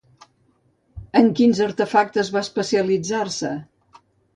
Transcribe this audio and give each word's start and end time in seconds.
En 1.21 1.29
quins 1.41 1.61
artefactes 1.67 2.35
va 2.39 2.47
especialitzar-se? 2.49 3.57